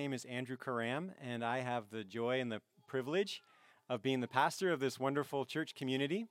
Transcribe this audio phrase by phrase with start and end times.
[0.09, 3.43] name is Andrew Karram, and I have the joy and the privilege
[3.91, 6.25] of being the pastor of this wonderful church community.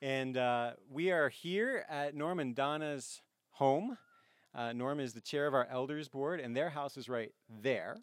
[0.00, 3.20] And uh, we are here at Norm and Donna's
[3.50, 3.98] home.
[4.54, 7.96] Uh, Norm is the chair of our elders board, and their house is right there.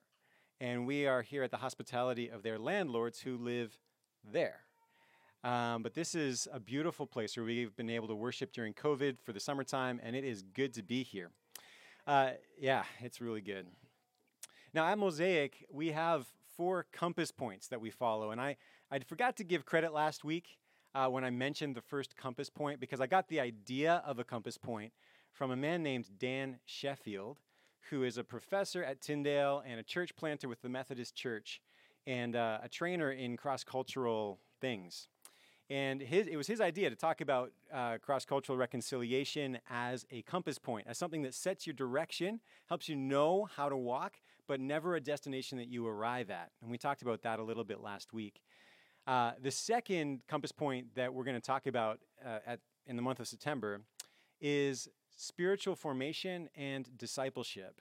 [0.59, 3.77] And we are here at the hospitality of their landlords who live
[4.29, 4.63] there.
[5.45, 9.21] Um, but this is a beautiful place where we've been able to worship during COVID
[9.23, 11.29] for the summertime, and it is good to be here.
[12.05, 13.65] Uh, yeah, it's really good.
[14.73, 18.31] Now, at Mosaic, we have four compass points that we follow.
[18.31, 18.57] And I,
[18.91, 20.59] I forgot to give credit last week
[20.93, 24.23] uh, when I mentioned the first compass point because I got the idea of a
[24.23, 24.93] compass point
[25.31, 27.39] from a man named Dan Sheffield,
[27.89, 31.61] who is a professor at Tyndale and a church planter with the Methodist Church
[32.05, 35.07] and uh, a trainer in cross cultural things.
[35.71, 40.23] And his, it was his idea to talk about uh, cross cultural reconciliation as a
[40.23, 44.15] compass point, as something that sets your direction, helps you know how to walk,
[44.49, 46.49] but never a destination that you arrive at.
[46.63, 48.41] And we talked about that a little bit last week.
[49.05, 53.01] Uh, the second compass point that we're going to talk about uh, at, in the
[53.03, 53.81] month of September
[54.41, 57.79] is spiritual formation and discipleship.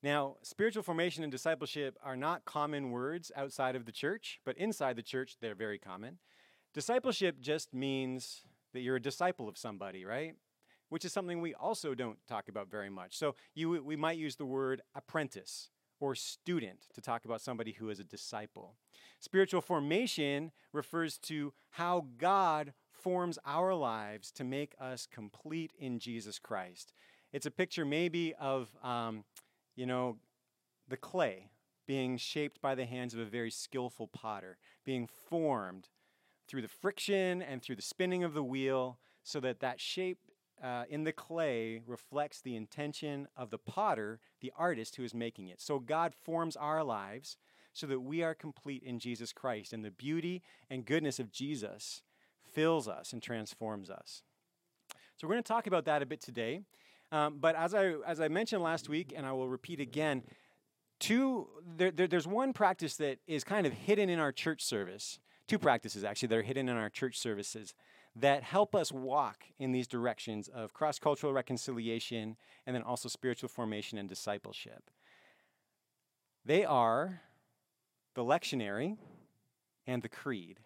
[0.00, 4.94] Now, spiritual formation and discipleship are not common words outside of the church, but inside
[4.94, 6.18] the church, they're very common.
[6.72, 8.42] Discipleship just means
[8.74, 10.36] that you're a disciple of somebody, right?
[10.88, 13.18] Which is something we also don't talk about very much.
[13.18, 17.90] So you, we might use the word apprentice or student to talk about somebody who
[17.90, 18.74] is a disciple.
[19.20, 26.38] Spiritual formation refers to how God forms our lives to make us complete in Jesus
[26.38, 26.92] Christ.
[27.32, 29.24] It's a picture maybe of, um,
[29.76, 30.16] you know,
[30.88, 31.50] the clay
[31.86, 35.88] being shaped by the hands of a very skillful potter, being formed
[36.48, 40.18] through the friction and through the spinning of the wheel so that that shape
[40.62, 45.48] uh, in the clay reflects the intention of the potter, the artist who is making
[45.48, 45.60] it.
[45.60, 47.36] So God forms our lives
[47.72, 52.02] so that we are complete in Jesus Christ, and the beauty and goodness of Jesus
[52.52, 54.22] fills us and transforms us.
[55.16, 56.62] So we're going to talk about that a bit today.
[57.12, 60.22] Um, but as I as I mentioned last week, and I will repeat again,
[60.98, 65.18] two there, there, there's one practice that is kind of hidden in our church service.
[65.48, 67.74] Two practices actually that are hidden in our church services
[68.16, 73.48] that help us walk in these directions of cross cultural reconciliation and then also spiritual
[73.48, 74.90] formation and discipleship.
[76.44, 77.20] They are
[78.14, 78.96] the lectionary
[79.86, 80.60] and the creed.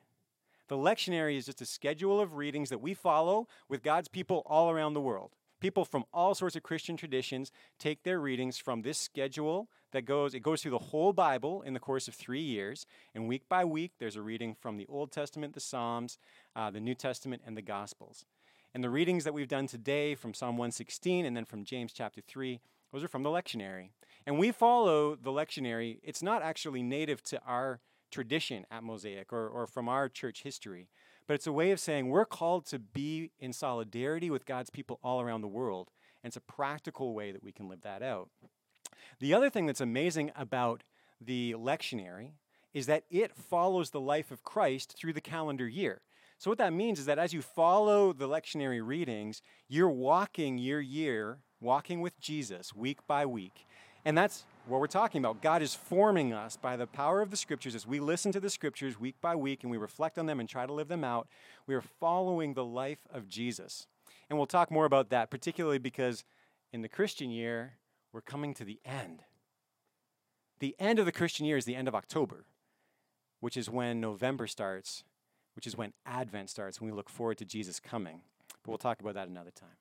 [0.69, 4.71] The lectionary is just a schedule of readings that we follow with God's people all
[4.71, 5.33] around the world.
[5.61, 10.35] People from all sorts of Christian traditions take their readings from this schedule that goes
[10.35, 12.85] it goes through the whole Bible in the course of 3 years
[13.15, 16.19] and week by week there's a reading from the Old Testament, the Psalms,
[16.55, 18.27] uh, the New Testament and the Gospels.
[18.75, 22.21] And the readings that we've done today from Psalm 116 and then from James chapter
[22.21, 22.61] 3,
[22.93, 23.91] those are from the lectionary.
[24.27, 26.01] And we follow the lectionary.
[26.03, 27.81] It's not actually native to our
[28.11, 30.89] tradition at Mosaic or, or from our church history,
[31.29, 34.99] but it's a way of saying we're called to be in solidarity with God's people
[35.05, 35.91] all around the world.
[36.23, 38.31] And it's a practical way that we can live that out.
[39.21, 40.83] The other thing that's amazing about
[41.21, 42.33] the lectionary
[42.73, 46.03] is that it follows the life of Christ through the calendar year.
[46.39, 50.81] So, what that means is that as you follow the lectionary readings, you're walking your
[50.81, 53.67] year, walking with Jesus week by week.
[54.05, 55.41] And that's what we're talking about.
[55.41, 58.51] God is forming us by the power of the scriptures as we listen to the
[58.51, 61.29] scriptures week by week and we reflect on them and try to live them out.
[61.67, 63.87] We are following the life of Jesus.
[64.29, 66.25] And we'll talk more about that, particularly because
[66.73, 67.75] in the Christian year,
[68.15, 69.25] we're coming to the end.
[70.61, 72.45] The end of the Christian year is the end of October,
[73.41, 75.03] which is when November starts,
[75.57, 78.21] which is when Advent starts, when we look forward to Jesus coming.
[78.63, 79.77] But we'll talk about that another time.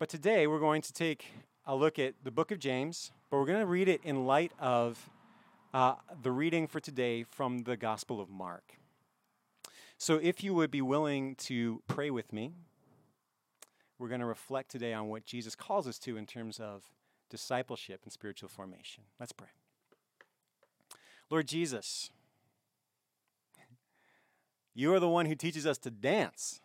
[0.00, 1.26] But today we're going to take
[1.64, 4.50] a look at the book of James, but we're going to read it in light
[4.58, 5.08] of
[5.72, 8.78] uh, the reading for today from the Gospel of Mark.
[9.96, 12.54] So if you would be willing to pray with me,
[13.98, 16.82] we're going to reflect today on what Jesus calls us to in terms of
[17.30, 19.04] discipleship and spiritual formation.
[19.18, 19.48] Let's pray.
[21.30, 22.10] Lord Jesus,
[24.74, 26.60] you are the one who teaches us to dance.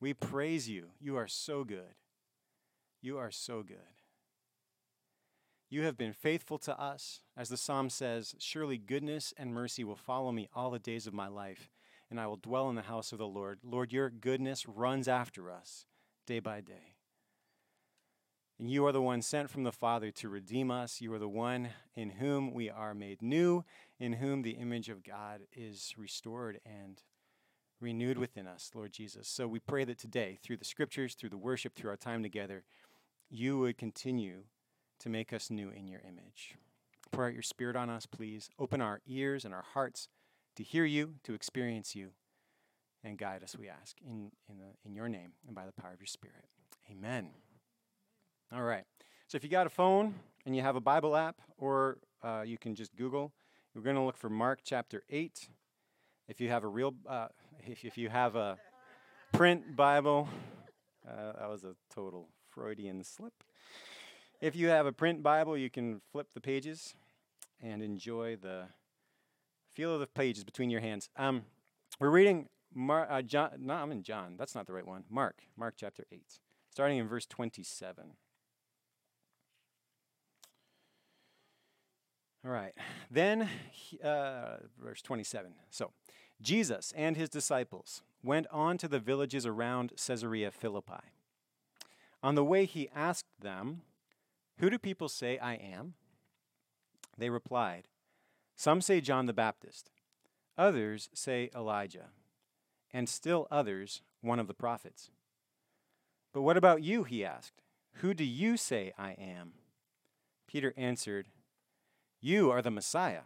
[0.00, 0.88] We praise you.
[1.00, 1.94] You are so good.
[3.00, 3.76] You are so good.
[5.70, 7.20] You have been faithful to us.
[7.36, 11.12] As the psalm says, surely goodness and mercy will follow me all the days of
[11.12, 11.70] my life,
[12.10, 13.58] and I will dwell in the house of the Lord.
[13.62, 15.84] Lord, your goodness runs after us
[16.28, 16.94] day by day.
[18.58, 21.00] And you are the one sent from the Father to redeem us.
[21.00, 23.64] You are the one in whom we are made new,
[23.98, 27.02] in whom the image of God is restored and
[27.80, 29.26] renewed within us, Lord Jesus.
[29.26, 32.64] So we pray that today, through the scriptures, through the worship, through our time together,
[33.30, 34.42] you would continue
[34.98, 36.56] to make us new in your image.
[37.10, 38.50] Pour out your spirit on us, please.
[38.58, 40.08] Open our ears and our hearts
[40.56, 42.10] to hear you, to experience you,
[43.04, 45.92] and guide us, we ask, in, in, the, in your name and by the power
[45.92, 46.44] of your spirit.
[46.90, 47.30] Amen.
[48.52, 48.84] All right.
[49.26, 50.14] So if you got a phone
[50.46, 53.32] and you have a Bible app, or uh, you can just Google,
[53.74, 55.48] we're going to look for Mark chapter 8.
[56.28, 57.28] If you have a real, uh,
[57.66, 58.58] if, if you have a
[59.32, 60.28] print Bible,
[61.06, 63.34] uh, that was a total Freudian slip.
[64.40, 66.94] If you have a print Bible, you can flip the pages
[67.60, 68.64] and enjoy the
[69.72, 71.10] feel of the pages between your hands.
[71.16, 71.42] Um,
[72.00, 73.50] we're reading Mar- uh, John.
[73.58, 74.36] No, I'm in John.
[74.38, 75.04] That's not the right one.
[75.10, 75.42] Mark.
[75.56, 76.22] Mark chapter 8,
[76.70, 78.12] starting in verse 27.
[82.44, 82.72] All right.
[83.10, 83.48] Then,
[84.02, 85.52] uh, verse 27.
[85.70, 85.92] So,
[86.40, 91.12] Jesus and his disciples went on to the villages around Caesarea Philippi.
[92.22, 93.82] On the way, he asked them,
[94.58, 95.94] Who do people say I am?
[97.16, 97.88] They replied,
[98.56, 99.90] Some say John the Baptist,
[100.56, 102.10] others say Elijah,
[102.92, 105.10] and still others, one of the prophets.
[106.32, 107.04] But what about you?
[107.04, 107.62] He asked.
[107.94, 109.52] Who do you say I am?
[110.46, 111.26] Peter answered,
[112.20, 113.22] You are the Messiah.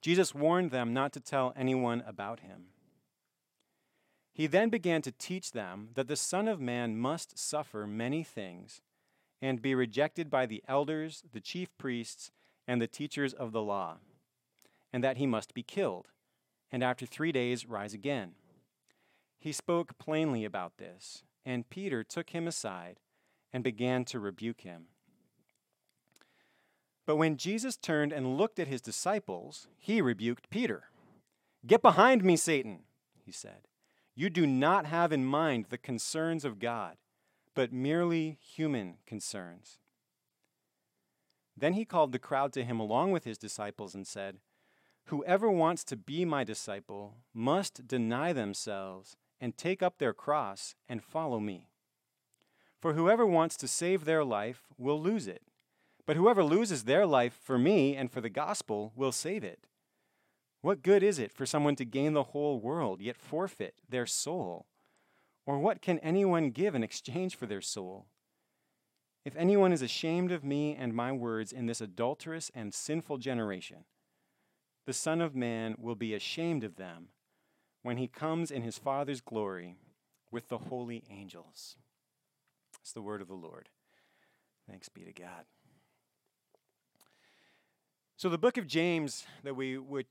[0.00, 2.66] Jesus warned them not to tell anyone about him.
[4.32, 8.82] He then began to teach them that the Son of Man must suffer many things
[9.40, 12.30] and be rejected by the elders, the chief priests,
[12.68, 13.96] and the teachers of the law,
[14.92, 16.08] and that he must be killed,
[16.70, 18.32] and after three days rise again.
[19.38, 22.98] He spoke plainly about this, and Peter took him aside
[23.52, 24.86] and began to rebuke him.
[27.06, 30.84] But when Jesus turned and looked at his disciples, he rebuked Peter.
[31.64, 32.80] Get behind me, Satan,
[33.24, 33.68] he said.
[34.14, 36.96] You do not have in mind the concerns of God,
[37.54, 39.78] but merely human concerns.
[41.56, 44.38] Then he called the crowd to him along with his disciples and said,
[45.06, 51.02] Whoever wants to be my disciple must deny themselves and take up their cross and
[51.02, 51.68] follow me.
[52.80, 55.42] For whoever wants to save their life will lose it
[56.06, 59.66] but whoever loses their life for me and for the gospel will save it.
[60.62, 64.66] What good is it for someone to gain the whole world, yet forfeit their soul?
[65.44, 68.06] Or what can anyone give in exchange for their soul?
[69.24, 73.84] If anyone is ashamed of me and my words in this adulterous and sinful generation,
[74.86, 77.08] the Son of Man will be ashamed of them
[77.82, 79.76] when he comes in his Father's glory
[80.30, 81.76] with the holy angels.
[82.80, 83.68] It's the word of the Lord.
[84.68, 85.44] Thanks be to God.
[88.16, 90.06] So the book of James that we which,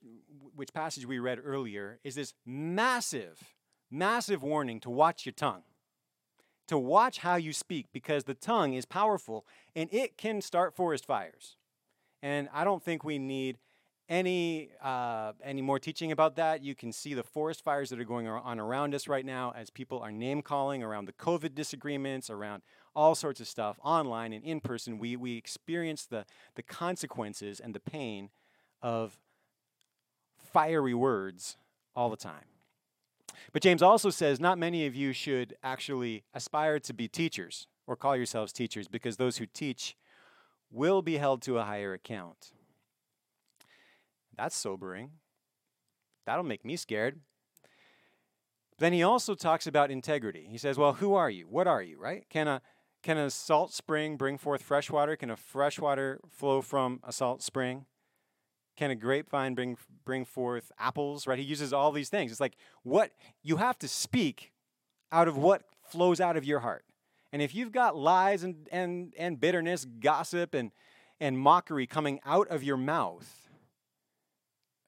[0.56, 3.56] which passage we read earlier is this massive
[3.92, 5.64] massive warning to watch your tongue.
[6.68, 9.46] To watch how you speak because the tongue is powerful
[9.76, 11.58] and it can start forest fires.
[12.24, 13.58] And I don't think we need
[14.08, 16.64] any uh, any more teaching about that.
[16.64, 19.70] You can see the forest fires that are going on around us right now as
[19.70, 22.62] people are name calling around the COVID disagreements, around
[22.96, 25.00] all sorts of stuff online and in person.
[25.00, 28.30] We, we experience the, the consequences and the pain
[28.82, 29.20] of
[30.38, 31.58] fiery words
[31.96, 32.46] all the time.
[33.52, 37.96] But James also says not many of you should actually aspire to be teachers or
[37.96, 39.96] call yourselves teachers because those who teach
[40.72, 42.52] will be held to a higher account.
[44.38, 45.12] That's sobering.
[46.26, 47.20] That'll make me scared.
[48.78, 50.48] Then he also talks about integrity.
[50.50, 51.48] He says, Well, who are you?
[51.48, 52.26] What are you, right?
[52.30, 52.62] Can a,
[53.04, 55.16] can a salt spring bring forth fresh water?
[55.16, 57.86] Can a fresh water flow from a salt spring?
[58.76, 61.26] Can a grapevine bring bring forth apples?
[61.26, 61.40] Right?
[61.40, 62.32] He uses all these things.
[62.32, 63.12] It's like what
[63.42, 64.52] you have to speak
[65.12, 66.84] out of what flows out of your heart.
[67.32, 70.72] And if you've got lies and and and bitterness, gossip and
[71.22, 73.45] and mockery coming out of your mouth,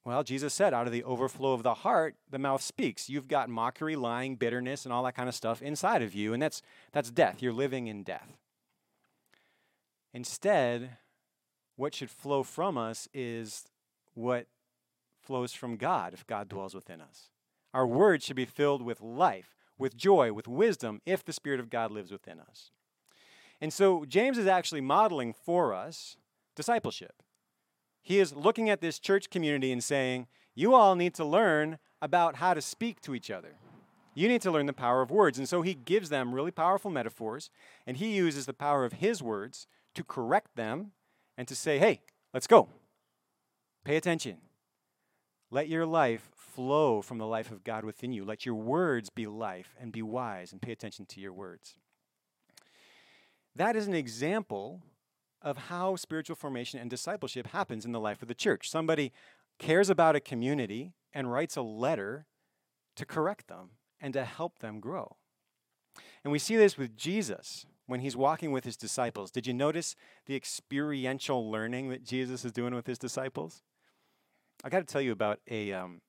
[0.08, 3.10] well, Jesus said, out of the overflow of the heart, the mouth speaks.
[3.10, 6.42] You've got mockery, lying, bitterness, and all that kind of stuff inside of you, and
[6.42, 6.62] that's,
[6.94, 7.42] that's death.
[7.42, 8.38] You're living in death.
[10.14, 10.92] Instead,
[11.76, 13.66] what should flow from us is
[14.14, 14.48] what
[15.22, 17.30] flows from God if God dwells within us.
[17.74, 21.70] Our words should be filled with life, with joy, with wisdom, if the Spirit of
[21.70, 22.72] God lives within us.
[23.60, 26.16] And so James is actually modeling for us
[26.56, 27.22] discipleship.
[28.08, 32.38] He is looking at this church community and saying, You all need to learn about
[32.38, 33.58] how to speak to each other.
[34.16, 35.38] You need to learn the power of words.
[35.38, 37.50] And so he gives them really powerful metaphors,
[37.86, 40.94] and he uses the power of his words to correct them
[41.38, 42.00] and to say, Hey,
[42.34, 42.70] let's go.
[43.84, 44.38] Pay attention.
[45.52, 48.24] Let your life flow from the life of God within you.
[48.24, 51.76] Let your words be life and be wise and pay attention to your words.
[53.54, 54.82] That is an example
[55.42, 58.70] of how spiritual formation and discipleship happens in the life of the church.
[58.70, 59.12] Somebody
[59.60, 62.26] cares about a community and writes a letter
[62.96, 65.18] to correct them and to help them grow.
[66.24, 69.32] And we see this with Jesus when he's walking with his disciples.
[69.32, 73.64] Did you notice the experiential learning that Jesus is doing with his disciples?
[74.64, 76.02] I got to tell you about a, um,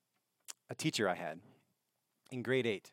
[0.69, 1.39] a teacher I had
[2.31, 2.91] in grade eight.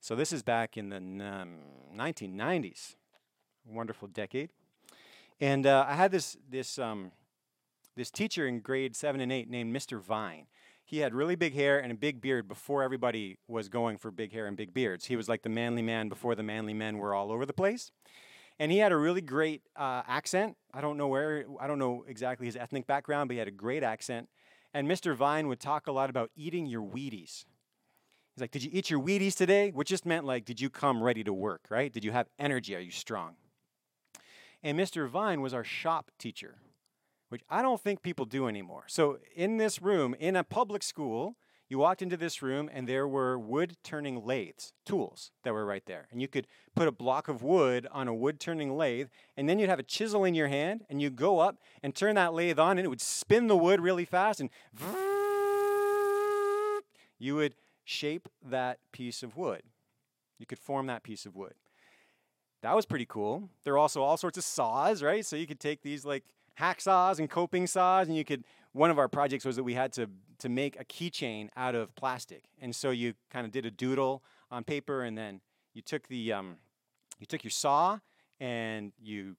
[0.00, 1.58] So this is back in the um,
[1.96, 2.96] 1990s,
[3.66, 4.50] wonderful decade.
[5.40, 7.12] And uh, I had this this um,
[7.96, 10.00] this teacher in grade seven and eight named Mr.
[10.00, 10.46] Vine.
[10.84, 14.32] He had really big hair and a big beard before everybody was going for big
[14.32, 15.06] hair and big beards.
[15.06, 17.90] He was like the manly man before the manly men were all over the place.
[18.58, 20.56] And he had a really great uh, accent.
[20.72, 23.52] I don't know where, I don't know exactly his ethnic background, but he had a
[23.52, 24.28] great accent.
[24.72, 25.14] And Mr.
[25.14, 27.46] Vine would talk a lot about eating your Wheaties.
[28.34, 29.70] He's like, Did you eat your Wheaties today?
[29.70, 31.92] Which just meant like, Did you come ready to work, right?
[31.92, 32.76] Did you have energy?
[32.76, 33.36] Are you strong?
[34.64, 35.06] And Mr.
[35.06, 36.56] Vine was our shop teacher,
[37.28, 38.84] which I don't think people do anymore.
[38.86, 41.36] So, in this room, in a public school,
[41.68, 45.84] you walked into this room and there were wood turning lathes, tools that were right
[45.84, 46.08] there.
[46.10, 49.58] And you could put a block of wood on a wood turning lathe, and then
[49.58, 52.58] you'd have a chisel in your hand, and you'd go up and turn that lathe
[52.58, 54.48] on, and it would spin the wood really fast, and
[57.18, 57.54] you would
[57.84, 59.62] shape that piece of wood.
[60.38, 61.54] You could form that piece of wood.
[62.64, 63.50] That was pretty cool.
[63.64, 65.24] There are also all sorts of saws, right?
[65.26, 66.24] So you could take these like
[66.58, 68.42] hacksaws and coping saws, and you could.
[68.72, 71.94] One of our projects was that we had to to make a keychain out of
[71.94, 75.42] plastic, and so you kind of did a doodle on paper, and then
[75.74, 76.56] you took the um,
[77.20, 77.98] you took your saw
[78.40, 79.36] and you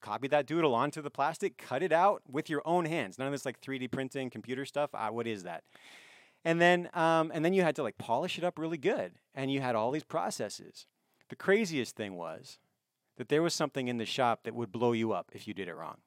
[0.00, 3.18] copied that doodle onto the plastic, cut it out with your own hands.
[3.18, 4.90] None of this like 3D printing, computer stuff.
[4.94, 5.64] Ah, what is that?
[6.44, 9.50] And then um, and then you had to like polish it up really good, and
[9.50, 10.86] you had all these processes.
[11.30, 12.58] The craziest thing was
[13.16, 15.68] that there was something in the shop that would blow you up if you did
[15.68, 15.98] it wrong.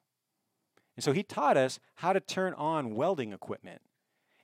[0.96, 3.80] And so he taught us how to turn on welding equipment.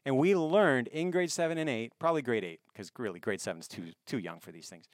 [0.04, 3.60] And we learned in grade seven and eight, probably grade eight, because really grade seven
[3.60, 4.86] is too, too young for these things.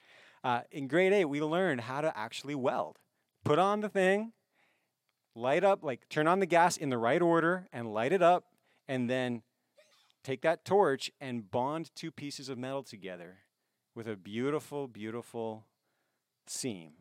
[0.42, 2.98] Uh, in grade eight, we learned how to actually weld.
[3.44, 4.32] Put on the thing,
[5.36, 8.46] light up, like turn on the gas in the right order and light it up,
[8.88, 9.42] and then
[10.24, 13.38] take that torch and bond two pieces of metal together
[13.94, 15.64] with a beautiful, beautiful
[16.50, 16.92] seam.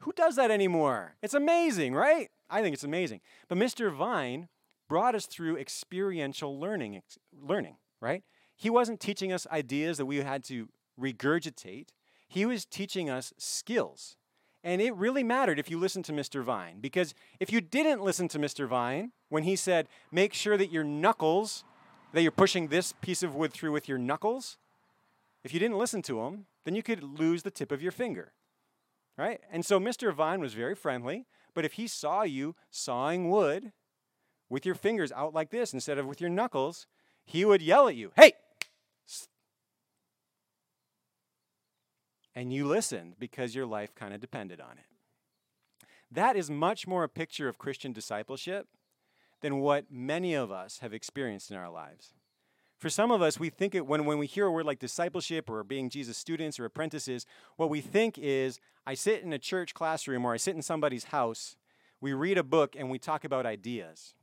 [0.00, 1.14] Who does that anymore?
[1.22, 2.28] It's amazing, right?
[2.50, 3.20] I think it's amazing.
[3.48, 3.92] But Mr.
[3.92, 4.48] Vine
[4.88, 8.24] brought us through experiential learning, ex- learning, right?
[8.56, 10.68] He wasn't teaching us ideas that we had to
[11.00, 11.88] regurgitate.
[12.28, 14.16] He was teaching us skills.
[14.64, 16.42] And it really mattered if you listened to Mr.
[16.42, 18.68] Vine, because if you didn't listen to Mr.
[18.68, 21.64] Vine when he said, make sure that your knuckles,
[22.12, 24.58] that you're pushing this piece of wood through with your knuckles,
[25.42, 28.32] if you didn't listen to him, then you could lose the tip of your finger.
[29.16, 29.40] Right?
[29.50, 30.12] And so Mr.
[30.12, 33.72] Vine was very friendly, but if he saw you sawing wood
[34.48, 36.86] with your fingers out like this instead of with your knuckles,
[37.24, 38.32] he would yell at you, Hey!
[42.34, 45.86] And you listened because your life kind of depended on it.
[46.10, 48.68] That is much more a picture of Christian discipleship
[49.42, 52.14] than what many of us have experienced in our lives.
[52.82, 55.48] For some of us, we think it when, when we hear a word like discipleship
[55.48, 59.72] or being Jesus students or apprentices, what we think is I sit in a church
[59.72, 61.54] classroom or I sit in somebody's house,
[62.00, 64.14] we read a book and we talk about ideas.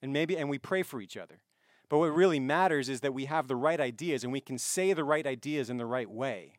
[0.00, 1.40] And maybe and we pray for each other.
[1.88, 4.92] But what really matters is that we have the right ideas and we can say
[4.92, 6.52] the right ideas in the right way.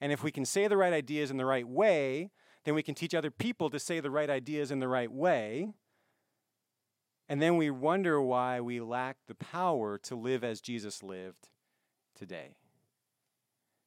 [0.00, 2.30] And if we can say the right ideas in the right way,
[2.64, 5.74] then we can teach other people to say the right ideas in the right way.
[7.30, 11.48] And then we wonder why we lack the power to live as Jesus lived
[12.12, 12.56] today.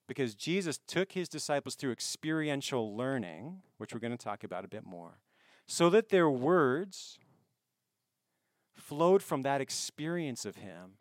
[0.07, 4.69] Because Jesus took his disciples through experiential learning, which we're going to talk about a
[4.69, 5.19] bit more,
[5.67, 7.19] so that their words
[8.77, 10.93] flowed from that experience of him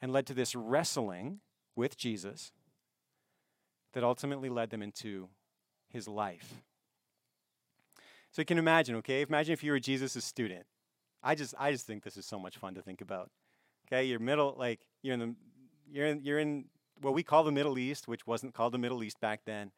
[0.00, 1.40] and led to this wrestling
[1.76, 2.52] with Jesus
[3.92, 5.28] that ultimately led them into
[5.90, 6.62] his life.
[8.34, 9.22] So you can imagine, okay?
[9.22, 10.66] Imagine if you were Jesus' student.
[11.22, 13.30] I just I just think this is so much fun to think about.
[13.86, 15.34] Okay, you're middle like you're in the
[15.88, 16.64] you're in you're in
[17.00, 19.70] what we call the Middle East, which wasn't called the Middle East back then.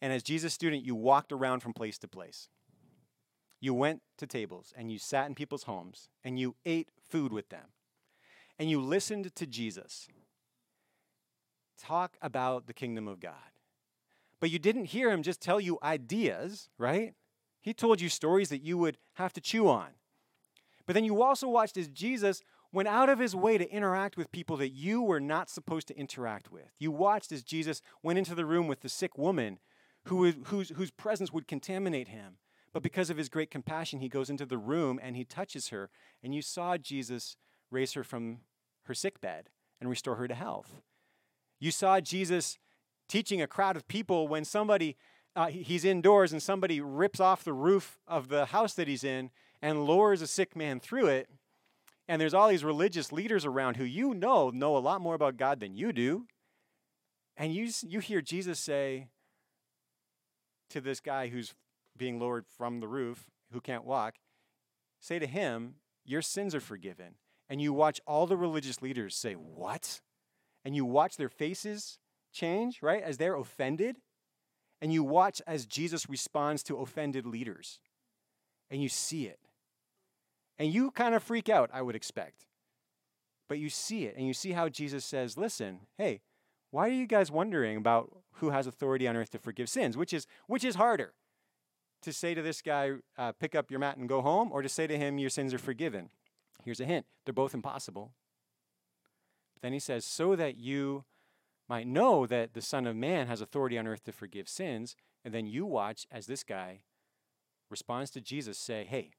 [0.00, 2.48] And as Jesus' student, you walked around from place to place.
[3.60, 7.50] You went to tables and you sat in people's homes and you ate food with
[7.50, 7.66] them.
[8.58, 10.08] And you listened to Jesus
[11.78, 13.52] talk about the kingdom of God.
[14.40, 17.12] But you didn't hear him just tell you ideas, right?
[17.62, 19.90] He told you stories that you would have to chew on.
[20.86, 22.42] But then you also watched as Jesus
[22.72, 25.96] went out of his way to interact with people that you were not supposed to
[25.96, 26.72] interact with.
[26.78, 29.58] You watched as Jesus went into the room with the sick woman
[30.06, 32.38] who, whose, whose presence would contaminate him.
[32.72, 35.90] But because of his great compassion, he goes into the room and he touches her.
[36.22, 37.36] And you saw Jesus
[37.70, 38.38] raise her from
[38.84, 39.50] her sick bed
[39.80, 40.80] and restore her to health.
[41.60, 42.58] You saw Jesus
[43.08, 44.96] teaching a crowd of people when somebody,
[45.34, 49.30] uh, he's indoors and somebody rips off the roof of the house that he's in
[49.60, 51.28] and lowers a sick man through it
[52.08, 55.36] and there's all these religious leaders around who you know know a lot more about
[55.36, 56.26] God than you do.
[57.36, 59.08] And you, you hear Jesus say
[60.70, 61.54] to this guy who's
[61.96, 64.16] being lowered from the roof, who can't walk,
[65.00, 67.14] say to him, Your sins are forgiven.
[67.48, 70.00] And you watch all the religious leaders say, What?
[70.64, 71.98] And you watch their faces
[72.32, 73.96] change, right, as they're offended.
[74.82, 77.78] And you watch as Jesus responds to offended leaders.
[78.68, 79.38] And you see it.
[80.58, 82.46] And you kind of freak out, I would expect.
[83.48, 86.20] But you see it, and you see how Jesus says, Listen, hey,
[86.72, 89.96] why are you guys wondering about who has authority on earth to forgive sins?
[89.96, 91.12] Which is, which is harder?
[92.02, 94.68] To say to this guy, uh, pick up your mat and go home, or to
[94.68, 96.08] say to him, your sins are forgiven?
[96.64, 98.10] Here's a hint they're both impossible.
[99.54, 101.04] But then he says, so that you
[101.68, 105.32] might know that the Son of Man has authority on earth to forgive sins, and
[105.32, 106.82] then you watch as this guy
[107.70, 109.12] responds to Jesus, say, hey,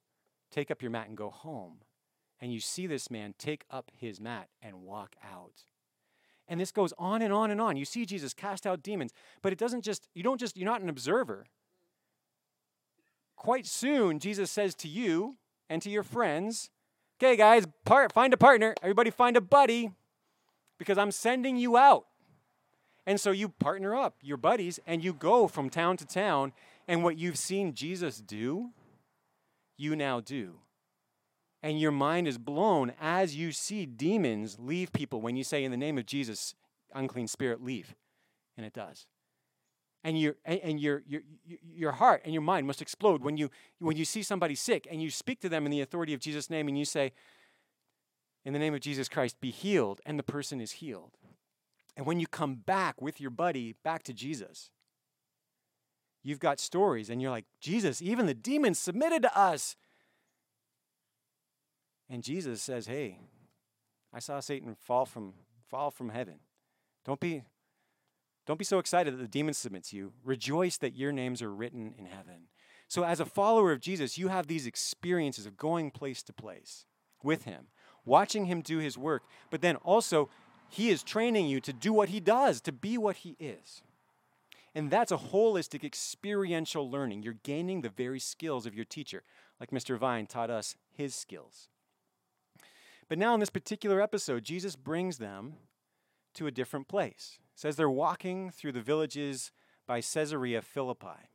[0.53, 1.79] Take up your mat and go home.
[2.39, 5.63] And you see this man take up his mat and walk out.
[6.47, 7.75] And this goes on and on and on.
[7.75, 10.82] You see Jesus cast out demons, but it doesn't just, you don't just, you're not
[10.82, 11.45] an observer.
[13.36, 15.38] Quite soon, Jesus says to you
[15.69, 16.69] and to your friends,
[17.17, 18.75] okay, guys, part, find a partner.
[18.84, 19.91] Everybody find a buddy
[20.77, 22.06] because I'm sending you out.
[23.06, 26.54] And so you partner up, your buddies, and you go from town to town.
[26.88, 28.70] And what you've seen Jesus do
[29.78, 30.60] you now do.
[31.62, 35.72] And your mind is blown as you see demons leave people when you say, In
[35.72, 36.56] the name of Jesus,
[36.94, 37.96] unclean spirit, leave.
[38.58, 39.08] And it does.
[40.04, 41.22] And, your, and your, your,
[41.63, 45.02] your heart and your mind must explode when you, when you see somebody sick and
[45.02, 47.13] you speak to them in the authority of Jesus' name and you say,
[48.44, 51.12] In the name of Jesus Christ, be healed, and the person is healed.
[51.95, 54.71] And when you come back with your buddy back to Jesus,
[56.23, 59.75] You've got stories, and you're like, Jesus, even the demons submitted to us.
[62.10, 63.19] And Jesus says, Hey,
[64.13, 65.34] I saw Satan fall from
[65.67, 66.39] fall from heaven.
[67.06, 67.43] Don't be
[68.47, 70.13] don't be so excited that the demon submits you.
[70.23, 72.47] Rejoice that your names are written in heaven.
[72.88, 76.86] So, as a follower of Jesus, you have these experiences of going place to place
[77.21, 77.67] with him,
[78.06, 80.29] watching him do his work, but then also
[80.73, 83.83] he is training you to do what he does, to be what he is.
[84.73, 87.21] And that's a holistic experiential learning.
[87.21, 89.21] You're gaining the very skills of your teacher,
[89.59, 89.99] like Mr.
[89.99, 91.67] Vine taught us his skills.
[93.07, 95.57] But now, in this particular episode, Jesus brings them
[96.33, 97.38] to a different place.
[97.53, 99.51] It says they're walking through the villages
[99.86, 101.29] by Caesarea Philippi.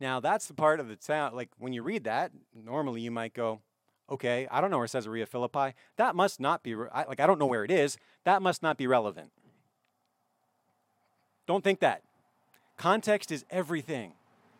[0.00, 3.34] Now, that's the part of the town, like when you read that, normally you might
[3.34, 3.60] go,
[4.10, 5.74] okay, I don't know where Caesarea Philippi.
[5.96, 7.96] That must not be, like, I don't know where it is.
[8.24, 9.30] That must not be relevant.
[11.46, 12.02] Don't think that.
[12.76, 14.12] Context is everything.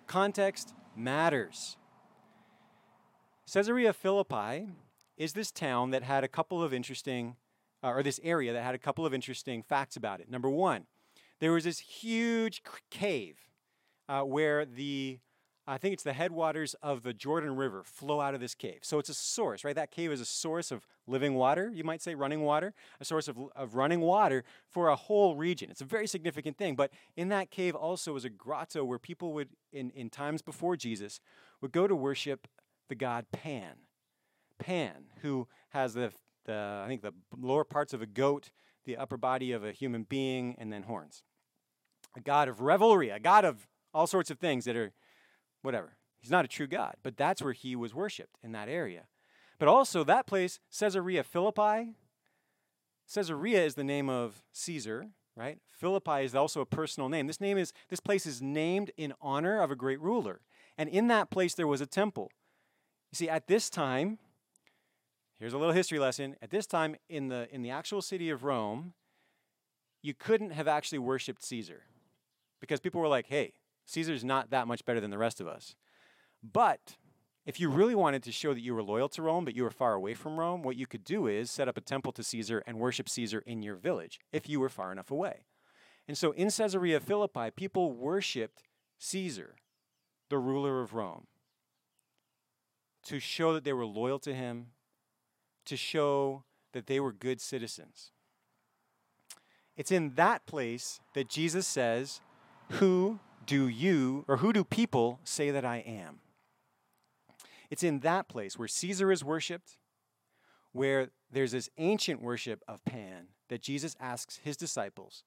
[0.07, 1.77] Context matters.
[3.53, 4.69] Caesarea Philippi
[5.17, 7.37] is this town that had a couple of interesting,
[7.83, 10.31] uh, or this area that had a couple of interesting facts about it.
[10.31, 10.87] Number one,
[11.41, 13.37] there was this huge cave
[14.09, 15.19] uh, where the
[15.67, 18.81] I think it's the headwaters of the Jordan River flow out of this cave.
[18.83, 19.75] So it's a source, right?
[19.75, 23.29] That cave is a source of living water, you might say, running water, a source
[23.29, 25.71] of, of running water for a whole region.
[25.71, 26.77] It's a very significant thing.
[26.77, 30.77] But in that cave also was a grotto where people would, in, in times before
[30.77, 31.19] Jesus,
[31.63, 32.47] would go to worship
[32.91, 33.77] the god Pan.
[34.59, 36.13] Pan, who has the,
[36.45, 38.51] the I think, the lower parts of a goat,
[38.85, 41.23] the upper body of a human being, and then horns.
[42.15, 44.93] A god of revelry, a god of all sorts of things that are
[45.65, 45.97] whatever.
[46.21, 49.05] He's not a true God, but that's where he was worshiped in that area.
[49.59, 51.95] But also, that place, Caesarea Philippi,
[53.13, 55.59] Caesarea is the name of Caesar, right?
[55.71, 57.27] Philippi is also a personal name.
[57.27, 60.41] This name is this place is named in honor of a great ruler.
[60.77, 62.31] And in that place there was a temple.
[63.13, 64.19] You see, at this time,
[65.39, 66.37] here's a little history lesson.
[66.43, 68.95] At this time in the in the actual city of Rome,
[70.03, 71.83] you couldn't have actually worshiped Caesar
[72.61, 73.53] because people were like, hey,
[73.87, 75.75] Caesar's not that much better than the rest of us.
[76.43, 76.97] But
[77.47, 79.71] if you really wanted to show that you were loyal to Rome, but you were
[79.71, 82.63] far away from Rome, what you could do is set up a temple to Caesar
[82.67, 85.45] and worship Caesar in your village if you were far enough away.
[86.09, 88.63] And so in Caesarea Philippi, people worshiped
[88.99, 89.57] Caesar,
[90.31, 91.27] the ruler of Rome,
[93.05, 94.69] to show that they were loyal to him,
[95.67, 98.11] to show that they were good citizens.
[99.77, 102.21] It's in that place that Jesus says,
[102.73, 106.21] Who do you, or who do people say that I am?
[107.71, 109.79] It's in that place where Caesar is worshiped,
[110.73, 115.25] where there's this ancient worship of Pan, that Jesus asks his disciples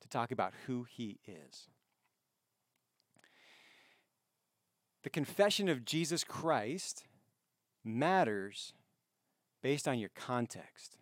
[0.00, 1.68] to talk about who he is.
[5.02, 7.04] The confession of Jesus Christ
[7.84, 8.74] matters
[9.62, 10.96] based on your context.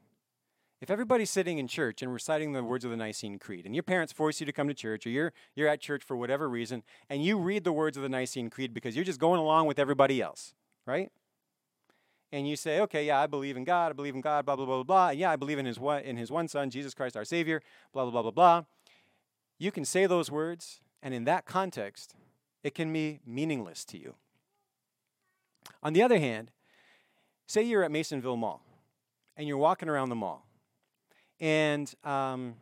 [0.80, 3.82] If everybody's sitting in church and reciting the words of the Nicene Creed, and your
[3.82, 6.84] parents force you to come to church, or you're, you're at church for whatever reason,
[7.10, 9.78] and you read the words of the Nicene Creed because you're just going along with
[9.80, 10.54] everybody else,
[10.86, 11.10] right?
[12.30, 14.66] And you say, okay, yeah, I believe in God, I believe in God, blah, blah,
[14.66, 15.10] blah, blah, blah.
[15.10, 17.60] Yeah, I believe in his, one, in his one Son, Jesus Christ our Savior,
[17.92, 18.64] blah, blah, blah, blah, blah.
[19.58, 22.14] You can say those words, and in that context,
[22.62, 24.14] it can be meaningless to you.
[25.82, 26.50] On the other hand,
[27.46, 28.62] say you're at Masonville Mall,
[29.36, 30.47] and you're walking around the mall,
[31.40, 32.54] and um,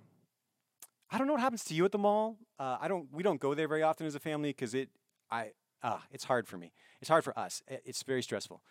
[1.10, 2.36] I don't know what happens to you at the mall.
[2.58, 3.08] Uh, I don't.
[3.12, 4.88] We don't go there very often as a family because it.
[5.30, 5.52] I.
[5.82, 6.72] Uh, it's hard for me.
[7.00, 7.62] It's hard for us.
[7.68, 8.62] It's very stressful.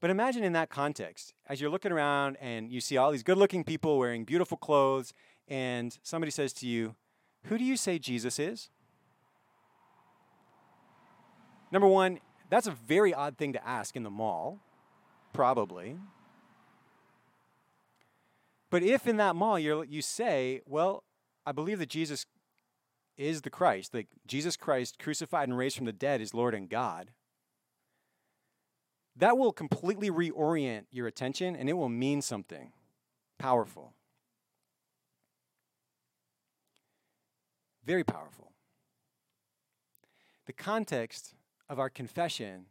[0.00, 3.64] But imagine in that context, as you're looking around and you see all these good-looking
[3.64, 5.12] people wearing beautiful clothes,
[5.46, 6.96] and somebody says to you,
[7.44, 8.70] "Who do you say Jesus is?"
[11.70, 14.60] Number one, that's a very odd thing to ask in the mall,
[15.32, 15.98] probably.
[18.74, 21.04] But if in that mall you you say, well,
[21.46, 22.26] I believe that Jesus
[23.16, 26.68] is the Christ, that Jesus Christ crucified and raised from the dead is Lord and
[26.68, 27.12] God,
[29.14, 32.72] that will completely reorient your attention and it will mean something
[33.38, 33.92] powerful.
[37.84, 38.50] Very powerful.
[40.46, 41.34] The context
[41.68, 42.66] of our confession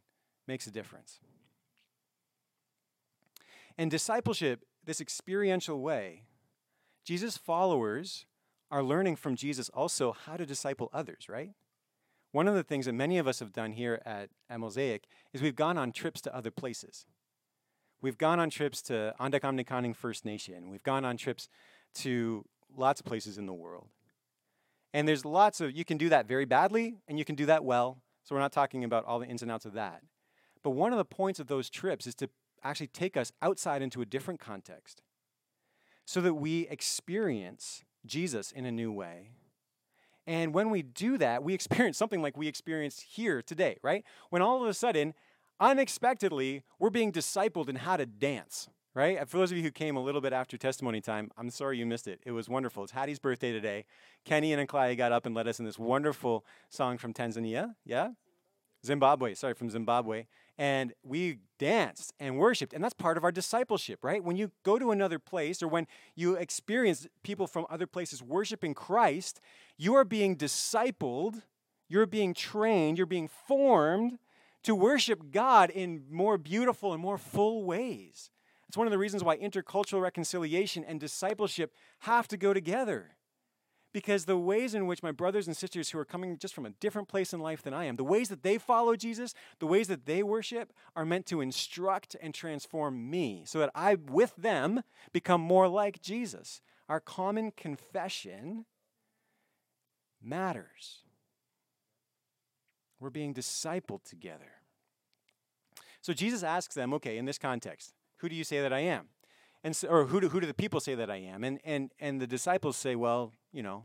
[0.46, 1.18] makes a difference.
[3.78, 6.24] And discipleship this experiential way,
[7.04, 8.26] Jesus' followers
[8.70, 11.50] are learning from Jesus also how to disciple others, right?
[12.32, 15.40] One of the things that many of us have done here at, at Mosaic is
[15.40, 17.06] we've gone on trips to other places.
[18.00, 20.68] We've gone on trips to Aundeck Omni Kaning First Nation.
[20.68, 21.48] We've gone on trips
[21.96, 22.44] to
[22.76, 23.86] lots of places in the world.
[24.92, 27.64] And there's lots of, you can do that very badly and you can do that
[27.64, 27.98] well.
[28.24, 30.02] So we're not talking about all the ins and outs of that.
[30.62, 32.28] But one of the points of those trips is to
[32.64, 35.02] actually take us outside into a different context
[36.04, 39.30] so that we experience Jesus in a new way.
[40.26, 44.04] And when we do that, we experience something like we experienced here today, right?
[44.30, 45.14] When all of a sudden,
[45.60, 49.28] unexpectedly, we're being discipled in how to dance, right?
[49.28, 51.86] For those of you who came a little bit after testimony time, I'm sorry you
[51.86, 52.20] missed it.
[52.24, 52.84] It was wonderful.
[52.84, 53.84] It's Hattie's birthday today.
[54.24, 58.10] Kenny and Aklaya got up and led us in this wonderful song from Tanzania, yeah?
[58.84, 62.72] Zimbabwe, sorry, from Zimbabwe and we danced and worshiped.
[62.72, 64.22] And that's part of our discipleship, right?
[64.22, 68.74] When you go to another place or when you experience people from other places worshiping
[68.74, 69.40] Christ,
[69.76, 71.42] you are being discipled,
[71.88, 74.18] you're being trained, you're being formed
[74.62, 78.30] to worship God in more beautiful and more full ways.
[78.68, 83.16] It's one of the reasons why intercultural reconciliation and discipleship have to go together
[83.94, 86.70] because the ways in which my brothers and sisters who are coming just from a
[86.70, 89.86] different place in life than I am, the ways that they follow Jesus, the ways
[89.86, 94.82] that they worship, are meant to instruct and transform me so that I, with them,
[95.12, 96.60] become more like Jesus.
[96.88, 98.66] Our common confession
[100.20, 101.04] matters.
[102.98, 104.50] We're being discipled together.
[106.00, 109.06] So Jesus asks them, okay, in this context, who do you say that I am?
[109.64, 111.42] And so, or who do, who do the people say that I am?
[111.42, 113.84] And, and, and the disciples say, well, you know,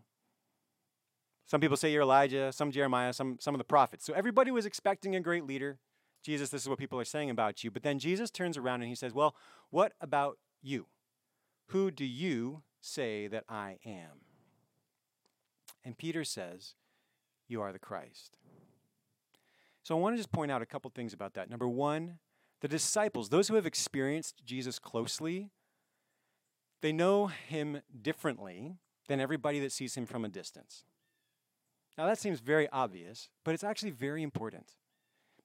[1.46, 4.06] some people say you're Elijah, some Jeremiah, some, some of the prophets.
[4.06, 5.80] So everybody was expecting a great leader.
[6.22, 7.72] Jesus, this is what people are saying about you.
[7.72, 9.36] But then Jesus turns around and he says, well,
[9.70, 10.88] what about you?
[11.68, 14.26] Who do you say that I am?
[15.86, 16.76] And Peter says,
[17.48, 18.38] You are the Christ.
[19.84, 21.50] So I want to just point out a couple things about that.
[21.50, 22.20] Number one,
[22.62, 25.50] the disciples, those who have experienced Jesus closely,
[26.82, 28.76] they know him differently
[29.08, 30.84] than everybody that sees him from a distance.
[31.98, 34.76] Now, that seems very obvious, but it's actually very important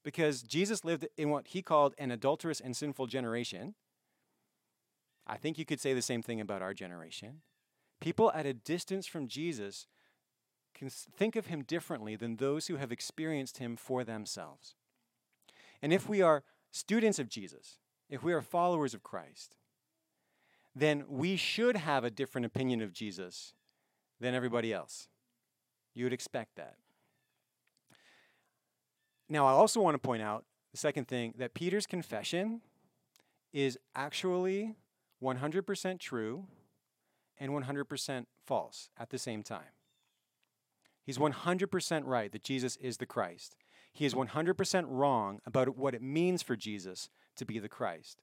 [0.04, 3.74] because Jesus lived in what he called an adulterous and sinful generation.
[5.26, 7.40] I think you could say the same thing about our generation.
[8.00, 9.86] People at a distance from Jesus
[10.74, 14.74] can think of him differently than those who have experienced him for themselves.
[15.80, 17.78] And if we are students of Jesus,
[18.10, 19.56] if we are followers of Christ,
[20.74, 23.54] then we should have a different opinion of Jesus
[24.20, 25.08] than everybody else.
[25.94, 26.76] You would expect that.
[29.28, 32.60] Now, I also want to point out the second thing that Peter's confession
[33.52, 34.74] is actually
[35.22, 36.46] 100% true
[37.38, 39.72] and 100% false at the same time.
[41.04, 43.56] He's 100% right that Jesus is the Christ.
[43.92, 48.22] He is 100% wrong about what it means for Jesus to be the Christ.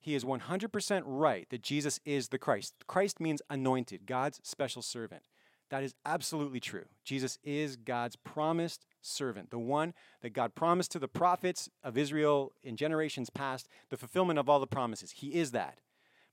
[0.00, 2.74] He is 100% right that Jesus is the Christ.
[2.86, 5.24] Christ means anointed, God's special servant.
[5.70, 6.84] That is absolutely true.
[7.04, 12.52] Jesus is God's promised servant, the one that God promised to the prophets of Israel
[12.62, 15.10] in generations past, the fulfillment of all the promises.
[15.10, 15.78] He is that.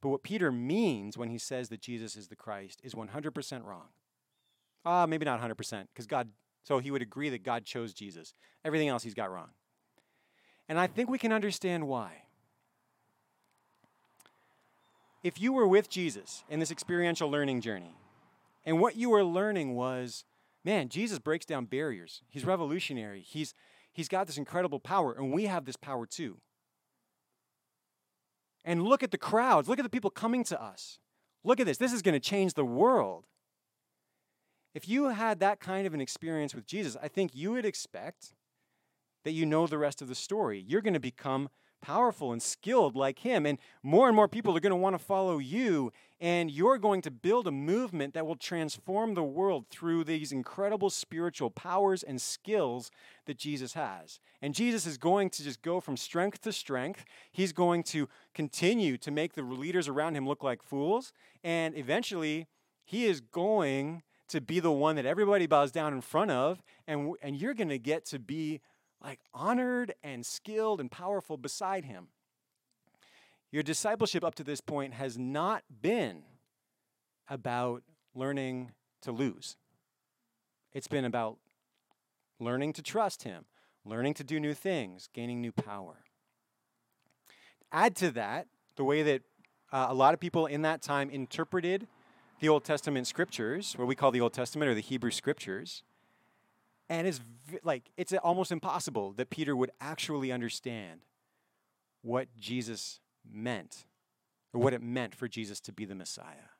[0.01, 3.87] But what Peter means when he says that Jesus is the Christ is 100% wrong.
[4.85, 6.29] Ah, uh, maybe not 100%, because God,
[6.61, 8.33] so he would agree that God chose Jesus.
[8.65, 9.49] Everything else he's got wrong.
[10.67, 12.22] And I think we can understand why.
[15.23, 17.95] If you were with Jesus in this experiential learning journey,
[18.65, 20.25] and what you were learning was,
[20.65, 22.21] man, Jesus breaks down barriers.
[22.29, 23.21] He's revolutionary.
[23.21, 23.53] He's,
[23.91, 26.37] he's got this incredible power, and we have this power too.
[28.65, 29.67] And look at the crowds.
[29.67, 30.99] Look at the people coming to us.
[31.43, 31.77] Look at this.
[31.77, 33.25] This is going to change the world.
[34.73, 38.33] If you had that kind of an experience with Jesus, I think you would expect
[39.23, 40.63] that you know the rest of the story.
[40.65, 41.49] You're going to become
[41.83, 43.45] powerful and skilled like him.
[43.45, 45.91] And more and more people are going to want to follow you.
[46.19, 50.89] And you're going to build a movement that will transform the world through these incredible
[50.89, 52.89] spiritual powers and skills
[53.25, 54.19] that Jesus has.
[54.41, 57.03] And Jesus is going to just go from strength to strength.
[57.31, 61.11] He's going to continue to make the leaders around him look like fools.
[61.43, 62.47] And eventually,
[62.85, 66.63] he is going to be the one that everybody bows down in front of.
[66.87, 68.61] And, and you're going to get to be
[69.03, 72.07] like honored and skilled and powerful beside him.
[73.51, 76.23] Your discipleship up to this point has not been
[77.29, 77.83] about
[78.15, 79.57] learning to lose.
[80.73, 81.37] It's been about
[82.39, 83.45] learning to trust him,
[83.85, 85.97] learning to do new things, gaining new power.
[87.71, 89.21] Add to that the way that
[89.71, 91.87] uh, a lot of people in that time interpreted
[92.39, 95.83] the Old Testament scriptures, what we call the Old Testament or the Hebrew scriptures.
[96.93, 97.21] And it's
[97.63, 100.99] like it's almost impossible that Peter would actually understand
[102.03, 103.85] what Jesus meant
[104.53, 106.51] or what it meant for Jesus to be the Messiah.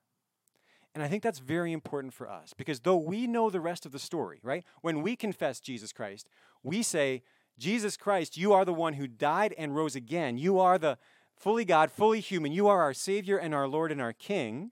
[0.95, 3.91] And I think that's very important for us because though we know the rest of
[3.91, 4.63] the story, right?
[4.81, 6.27] When we confess Jesus Christ,
[6.63, 7.21] we say,
[7.59, 10.39] Jesus Christ, you are the one who died and rose again.
[10.39, 10.97] You are the
[11.35, 12.51] fully God, fully human.
[12.51, 14.71] You are our Savior and our Lord and our King.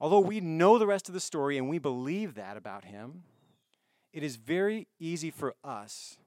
[0.00, 3.24] Although we know the rest of the story and we believe that about him,
[4.14, 6.18] it is very easy for us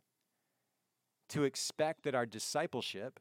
[1.30, 3.17] to expect that our discipleship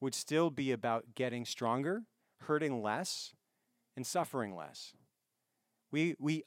[0.00, 2.02] would still be about getting stronger,
[2.42, 3.32] hurting less,
[3.96, 4.92] and suffering less.
[5.90, 6.44] We, we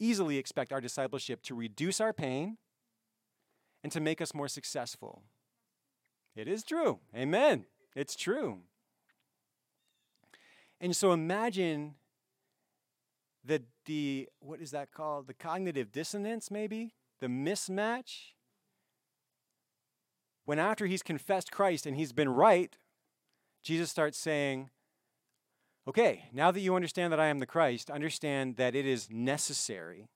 [0.00, 2.56] easily expect our discipleship to reduce our pain
[3.82, 5.24] and to make us more successful.
[6.34, 7.00] It is true.
[7.14, 7.66] Amen.
[7.94, 8.60] It's true.
[10.80, 11.96] And so imagine
[13.44, 15.26] the the what is that called?
[15.26, 16.94] The cognitive dissonance, maybe?
[17.20, 18.32] The mismatch.
[20.44, 22.76] When after he's confessed Christ and he's been right,
[23.62, 24.70] Jesus starts saying,
[25.86, 30.08] Okay, now that you understand that I am the Christ, understand that it is necessary,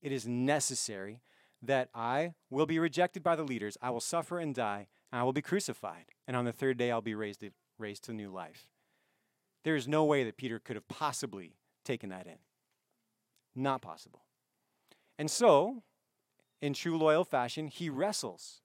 [0.00, 1.22] it is necessary
[1.60, 5.24] that I will be rejected by the leaders, I will suffer and die, and I
[5.24, 7.44] will be crucified, and on the third day I'll be raised,
[7.78, 8.66] raised to new life.
[9.64, 12.38] There is no way that Peter could have possibly taken that in.
[13.54, 14.22] Not possible.
[15.18, 15.82] And so,
[16.60, 18.60] in true loyal fashion, he wrestles.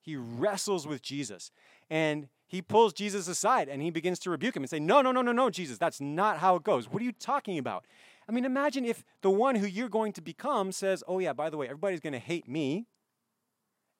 [0.00, 1.50] He wrestles with Jesus.
[1.90, 5.12] And he pulls Jesus aside and he begins to rebuke him and say, No, no,
[5.12, 6.88] no, no, no, Jesus, that's not how it goes.
[6.88, 7.86] What are you talking about?
[8.28, 11.50] I mean, imagine if the one who you're going to become says, Oh, yeah, by
[11.50, 12.86] the way, everybody's going to hate me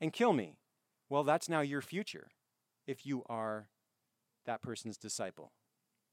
[0.01, 0.57] and kill me.
[1.09, 2.29] Well, that's now your future
[2.87, 3.69] if you are
[4.47, 5.53] that person's disciple,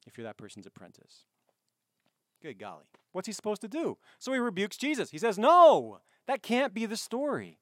[0.05, 1.25] if you're that person's apprentice.
[2.41, 2.85] Good golly.
[3.17, 3.97] What's he supposed to do?
[4.19, 5.09] So he rebukes Jesus.
[5.09, 7.57] He says, No, that can't be the story.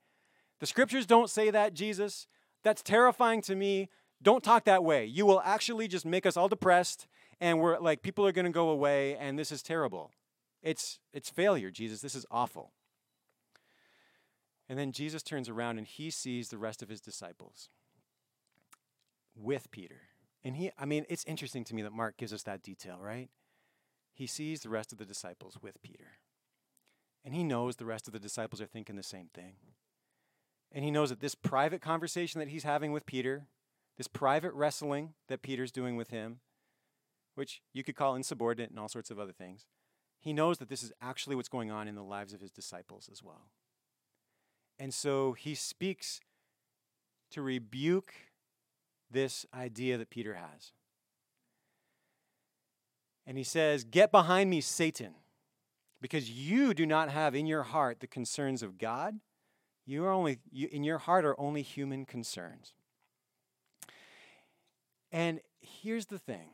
[0.59, 2.27] The scriptures don't say that, Jesus.
[2.61, 3.87] That's terrifying to me.
[4.21, 5.05] Don't talk that way.
[5.05, 7.07] You will actually just make us all depressed
[7.39, 10.11] and we're like people are going to go away and this is terrible.
[10.61, 12.01] It's it's failure, Jesus.
[12.01, 12.73] This is awful.
[14.67, 17.69] And then Jesus turns around and he sees the rest of his disciples
[19.33, 20.01] with Peter
[20.43, 23.29] And he, I mean, it's interesting to me that Mark gives us that detail, right?
[24.15, 26.17] He sees the rest of the disciples with Peter.
[27.25, 29.55] And he knows the rest of the disciples are thinking the same thing.
[30.71, 33.47] And he knows that this private conversation that he's having with Peter,
[33.97, 36.39] this private wrestling that Peter's doing with him,
[37.35, 39.65] which you could call insubordinate and all sorts of other things,
[40.19, 43.09] he knows that this is actually what's going on in the lives of his disciples
[43.11, 43.49] as well.
[44.79, 46.21] And so he speaks
[47.31, 48.13] to rebuke
[49.11, 50.71] this idea that Peter has.
[53.27, 55.15] And he says, Get behind me, Satan,
[56.01, 59.19] because you do not have in your heart the concerns of God.
[59.85, 62.73] You are only, you, in your heart are only human concerns.
[65.11, 66.49] And here's the thing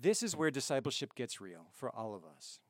[0.00, 2.60] this is where discipleship gets real for all of us.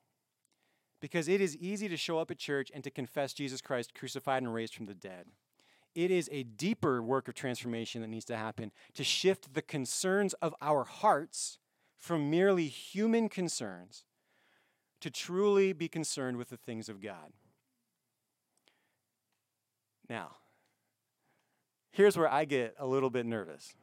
[1.01, 4.42] Because it is easy to show up at church and to confess Jesus Christ crucified
[4.42, 5.27] and raised from the dead.
[5.94, 10.33] It is a deeper work of transformation that needs to happen to shift the concerns
[10.35, 11.59] of our hearts
[11.98, 14.04] from merely human concerns
[15.00, 17.32] to truly be concerned with the things of God.
[20.08, 20.37] Now,
[21.90, 23.74] here's where I get a little bit nervous.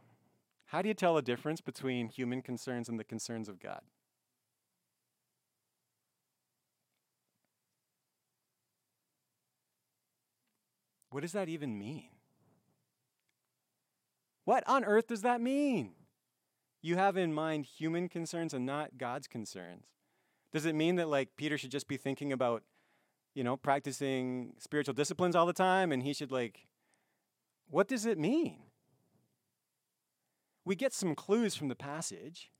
[0.66, 3.82] How do you tell the difference between human concerns and the concerns of God?
[11.12, 12.10] What does that even mean?
[14.44, 15.92] What on earth does that mean?
[16.86, 19.86] You have in mind human concerns and not God's concerns.
[20.54, 22.62] Does it mean that like Peter should just be thinking about,
[23.34, 26.68] you know, practicing spiritual disciplines all the time and he should like
[27.72, 28.60] what does it mean?
[30.64, 32.52] We get some clues from the passage.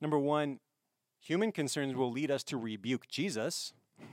[0.00, 0.58] Number 1,
[1.20, 3.74] human concerns will lead us to rebuke Jesus.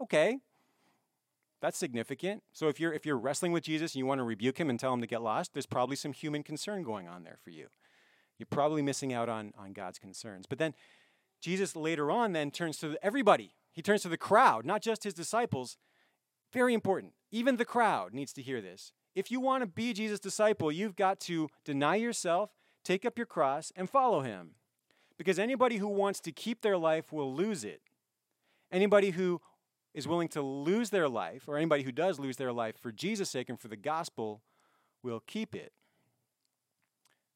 [0.00, 0.38] Okay,
[1.60, 2.42] that's significant.
[2.52, 4.78] So if you're if you're wrestling with Jesus and you want to rebuke him and
[4.78, 7.68] tell him to get lost, there's probably some human concern going on there for you.
[8.38, 10.46] You're probably missing out on, on God's concerns.
[10.46, 10.74] But then
[11.40, 13.54] Jesus later on then turns to everybody.
[13.72, 15.76] He turns to the crowd, not just his disciples.
[16.52, 17.12] Very important.
[17.30, 18.92] Even the crowd needs to hear this.
[19.14, 22.50] If you want to be Jesus' disciple, you've got to deny yourself,
[22.84, 24.52] take up your cross, and follow him.
[25.16, 27.82] Because anybody who wants to keep their life will lose it.
[28.70, 29.40] Anybody who
[29.94, 33.30] is willing to lose their life, or anybody who does lose their life for Jesus'
[33.30, 34.42] sake and for the gospel,
[35.02, 35.72] will keep it.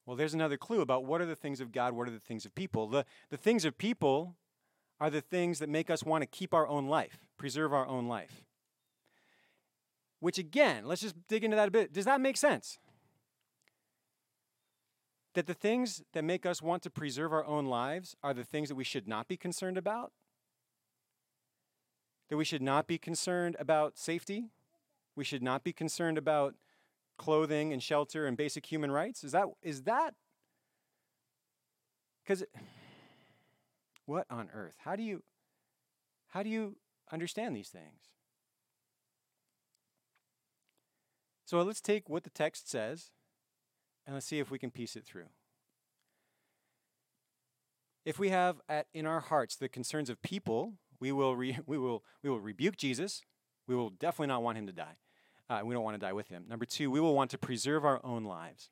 [0.05, 2.45] Well, there's another clue about what are the things of God, what are the things
[2.45, 2.87] of people.
[2.87, 4.35] The, the things of people
[4.99, 8.07] are the things that make us want to keep our own life, preserve our own
[8.07, 8.43] life.
[10.19, 11.91] Which, again, let's just dig into that a bit.
[11.91, 12.79] Does that make sense?
[15.33, 18.69] That the things that make us want to preserve our own lives are the things
[18.69, 20.11] that we should not be concerned about?
[22.29, 24.49] That we should not be concerned about safety?
[25.15, 26.55] We should not be concerned about
[27.17, 29.23] clothing and shelter and basic human rights?
[29.23, 30.15] Is that is that
[32.25, 32.43] cuz
[34.05, 34.75] what on earth?
[34.79, 35.23] How do you
[36.27, 36.77] how do you
[37.11, 38.09] understand these things?
[41.45, 43.11] So let's take what the text says
[44.05, 45.29] and let's see if we can piece it through.
[48.05, 50.73] If we have at, in our hearts the concerns of people,
[51.03, 53.21] we will, re- we will, we will rebuke Jesus.
[53.67, 54.95] We will definitely not want him to die.
[55.49, 56.45] Uh, we don't want to die with him.
[56.47, 58.69] Number two, we will want to preserve our own lives.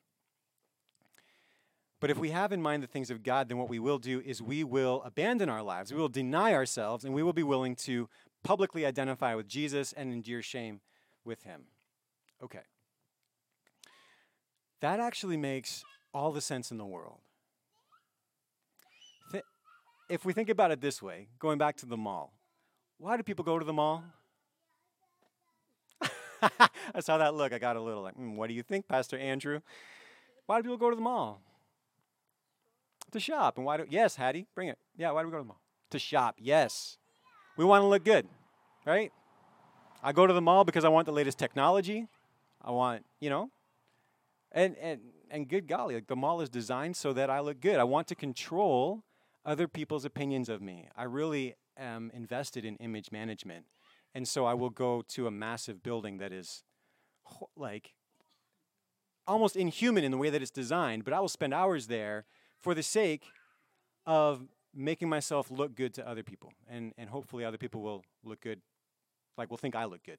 [2.00, 4.22] But if we have in mind the things of God, then what we will do
[4.24, 5.92] is we will abandon our lives.
[5.92, 8.08] We will deny ourselves, and we will be willing to
[8.42, 10.80] publicly identify with Jesus and endure shame
[11.24, 11.64] with him.
[12.42, 12.62] Okay.
[14.80, 17.20] That actually makes all the sense in the world
[20.12, 22.34] if we think about it this way, going back to the mall,
[22.98, 24.04] why do people go to the mall?
[26.42, 27.54] I saw that look.
[27.54, 29.60] I got a little like, mm, what do you think, Pastor Andrew?
[30.44, 31.40] Why do people go to the mall?
[33.12, 33.56] To shop.
[33.56, 34.76] And why do, yes, Hattie, bring it.
[34.98, 35.60] Yeah, why do we go to the mall?
[35.92, 36.98] To shop, yes.
[37.56, 38.28] We want to look good,
[38.84, 39.10] right?
[40.02, 42.06] I go to the mall because I want the latest technology.
[42.60, 43.48] I want, you know,
[44.52, 47.76] and, and, and good golly, like the mall is designed so that I look good.
[47.76, 49.04] I want to control
[49.44, 50.88] other people's opinions of me.
[50.96, 53.66] I really am invested in image management.
[54.14, 56.62] And so I will go to a massive building that is
[57.56, 57.94] like
[59.26, 62.26] almost inhuman in the way that it's designed, but I will spend hours there
[62.60, 63.24] for the sake
[64.06, 66.52] of making myself look good to other people.
[66.68, 68.60] And, and hopefully other people will look good,
[69.38, 70.18] like will think I look good.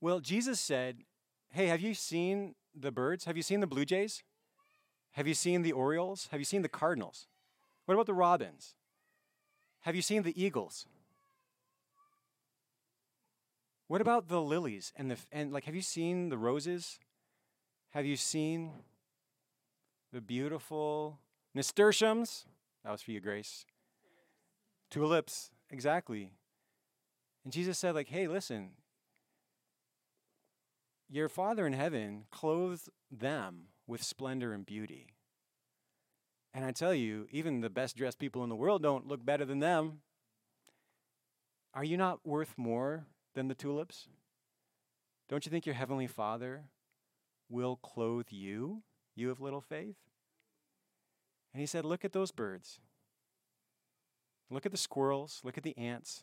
[0.00, 0.98] Well, Jesus said,
[1.50, 3.24] Hey, have you seen the birds?
[3.24, 4.22] Have you seen the blue jays?
[5.16, 6.28] Have you seen the Orioles?
[6.30, 7.26] Have you seen the Cardinals?
[7.86, 8.74] What about the Robins?
[9.80, 10.84] Have you seen the Eagles?
[13.88, 16.98] What about the lilies and the and like have you seen the roses?
[17.90, 18.72] Have you seen
[20.12, 21.18] the beautiful
[21.54, 22.44] nasturtiums?
[22.84, 23.64] That was for you, Grace.
[24.90, 26.32] Tulips, exactly.
[27.42, 28.72] And Jesus said, like, hey, listen,
[31.08, 35.08] your Father in heaven clothes them with splendor and beauty.
[36.52, 39.44] And I tell you, even the best dressed people in the world don't look better
[39.44, 40.00] than them.
[41.74, 44.08] Are you not worth more than the tulips?
[45.28, 46.64] Don't you think your heavenly Father
[47.50, 48.82] will clothe you,
[49.14, 49.96] you of little faith?
[51.52, 52.80] And he said, Look at those birds.
[54.50, 55.40] Look at the squirrels.
[55.44, 56.22] Look at the ants.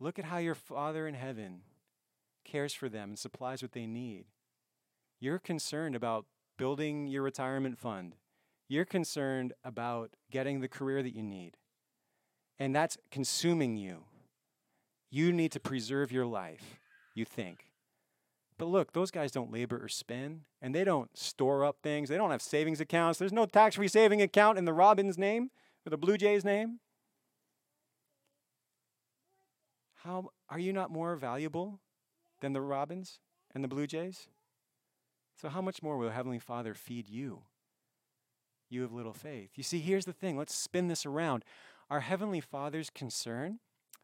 [0.00, 1.60] Look at how your Father in heaven
[2.44, 4.26] cares for them and supplies what they need.
[5.20, 8.14] You're concerned about building your retirement fund.
[8.68, 11.56] You're concerned about getting the career that you need.
[12.58, 14.04] And that's consuming you.
[15.10, 16.78] You need to preserve your life,
[17.14, 17.64] you think.
[18.58, 22.08] But look, those guys don't labor or spin, and they don't store up things.
[22.08, 23.18] They don't have savings accounts.
[23.18, 25.50] There's no tax free saving account in the Robins name
[25.86, 26.80] or the Blue Jays name.
[30.02, 31.80] How are you not more valuable
[32.40, 33.20] than the Robins
[33.54, 34.28] and the Blue Jays?
[35.40, 37.42] So, how much more will Heavenly Father feed you?
[38.68, 39.50] You have little faith.
[39.54, 41.44] You see, here's the thing let's spin this around.
[41.88, 43.60] Our Heavenly Father's concern,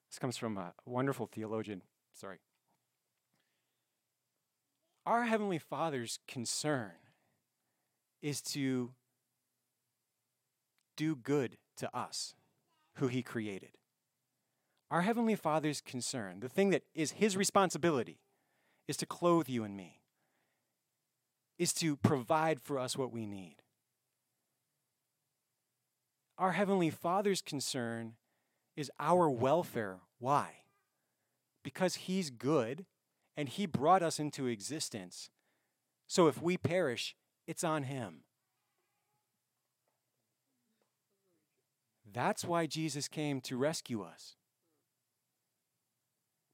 [0.08, 1.82] this comes from a wonderful theologian,
[2.12, 2.38] sorry.
[5.04, 6.92] Our Heavenly Father's concern
[8.22, 8.92] is to
[10.96, 12.34] do good to us,
[12.94, 13.72] who He created.
[14.88, 18.20] Our Heavenly Father's concern, the thing that is His responsibility,
[18.86, 20.03] is to clothe you and me,
[21.58, 23.56] is to provide for us what we need.
[26.36, 28.14] Our Heavenly Father's concern
[28.76, 30.00] is our welfare.
[30.18, 30.50] Why?
[31.62, 32.86] Because He's good
[33.36, 35.30] and He brought us into existence.
[36.08, 37.14] So if we perish,
[37.46, 38.24] it's on Him.
[42.12, 44.36] That's why Jesus came to rescue us.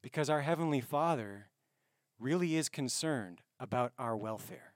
[0.02, 1.48] Because our Heavenly Father
[2.18, 4.74] really is concerned about our welfare.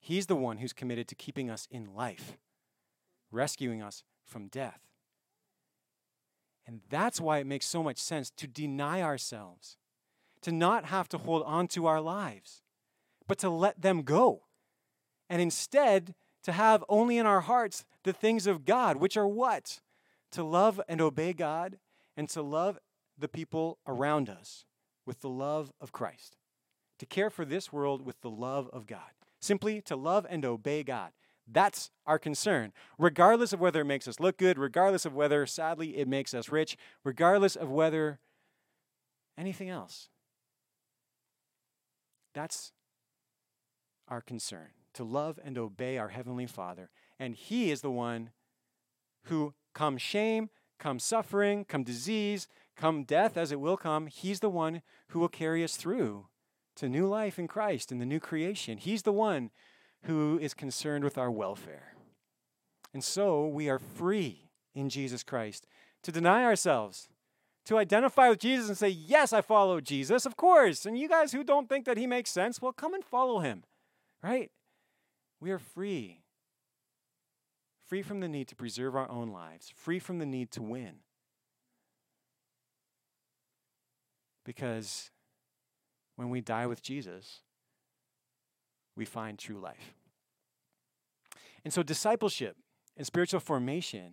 [0.00, 2.38] He's the one who's committed to keeping us in life,
[3.30, 4.80] rescuing us from death.
[6.66, 9.76] And that's why it makes so much sense to deny ourselves,
[10.42, 12.62] to not have to hold on to our lives,
[13.28, 14.42] but to let them go.
[15.28, 19.80] And instead, to have only in our hearts the things of God, which are what?
[20.32, 21.78] To love and obey God
[22.16, 22.78] and to love
[23.18, 24.64] the people around us
[25.04, 26.36] with the love of Christ,
[26.98, 30.82] to care for this world with the love of God, simply to love and obey
[30.82, 31.10] God.
[31.52, 35.96] That's our concern, regardless of whether it makes us look good, regardless of whether, sadly,
[35.96, 38.20] it makes us rich, regardless of whether
[39.36, 40.08] anything else.
[42.34, 42.72] That's
[44.06, 46.90] our concern, to love and obey our Heavenly Father.
[47.18, 48.30] And He is the one
[49.24, 54.50] who, come shame, come suffering, come disease, come death as it will come, He's the
[54.50, 56.26] one who will carry us through
[56.80, 58.78] to new life in Christ and the new creation.
[58.78, 59.50] He's the one
[60.04, 61.94] who is concerned with our welfare.
[62.94, 65.66] And so we are free in Jesus Christ
[66.02, 67.10] to deny ourselves,
[67.66, 70.86] to identify with Jesus and say, Yes, I follow Jesus, of course.
[70.86, 73.64] And you guys who don't think that he makes sense, well, come and follow him,
[74.22, 74.50] right?
[75.38, 76.22] We are free.
[77.86, 81.00] Free from the need to preserve our own lives, free from the need to win.
[84.46, 85.10] Because
[86.20, 87.40] when we die with Jesus,
[88.94, 89.94] we find true life.
[91.64, 92.56] And so, discipleship
[92.94, 94.12] and spiritual formation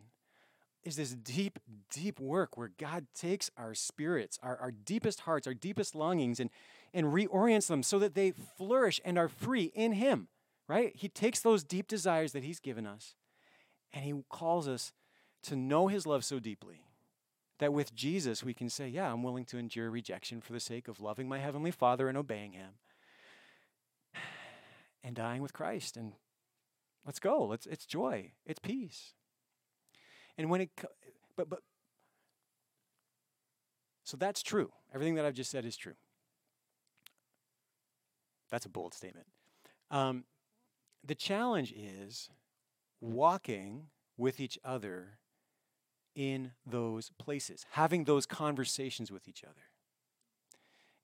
[0.86, 1.60] is this deep,
[1.92, 6.50] deep work where God takes our spirits, our, our deepest hearts, our deepest longings, and,
[6.94, 10.30] and reorients them so that they flourish and are free in Him,
[10.70, 10.94] right?
[10.96, 13.16] He takes those deep desires that He's given us
[13.92, 14.94] and He calls us
[15.44, 16.84] to know His love so deeply
[17.60, 20.88] that with Jesus we can say, Yeah, I'm willing to endure rejection for the sake
[20.88, 22.72] of loving my Heavenly Father and obeying Him
[25.04, 25.98] and dying with Christ.
[25.98, 26.14] And
[27.06, 27.46] let's go.
[27.46, 29.14] Let's, it's joy, it's peace.
[30.38, 30.70] And when it,
[31.36, 31.60] but, but,
[34.04, 34.72] so that's true.
[34.94, 35.96] Everything that I've just said is true.
[38.50, 39.28] That's a bold statement.
[39.92, 40.24] Um,
[41.04, 42.30] the challenge is
[43.02, 43.88] walking
[44.18, 45.20] with each other
[46.18, 49.62] in those places, having those conversations with each other.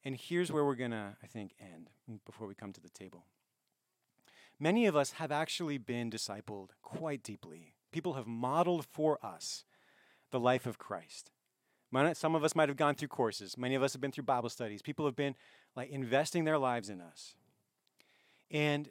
[0.03, 1.91] And here's where we're going to, I think, end
[2.25, 3.25] before we come to the table.
[4.59, 7.75] Many of us have actually been discipled quite deeply.
[7.91, 9.65] People have modeled for us
[10.31, 11.29] the life of Christ.
[12.13, 13.55] Some of us might have gone through courses.
[13.55, 14.81] Many of us have been through Bible studies.
[14.81, 15.35] People have been
[15.75, 17.35] like investing their lives in us.
[18.49, 18.89] And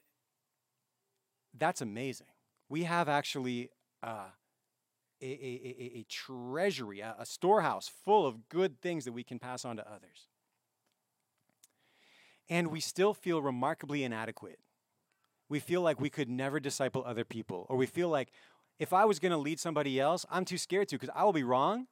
[1.58, 2.28] that's amazing.
[2.68, 3.70] We have actually
[4.04, 4.26] uh,
[5.22, 9.38] a, a, a, a, treasury, a, a storehouse full of good things that we can
[9.38, 10.28] pass on to others.
[12.48, 14.58] And we still feel remarkably inadequate.
[15.48, 18.32] We feel like we could never disciple other people, or we feel like
[18.78, 21.32] if I was going to lead somebody else, I'm too scared to because I will
[21.32, 21.86] be wrong.